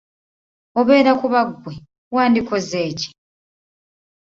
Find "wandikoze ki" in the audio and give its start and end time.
2.15-3.09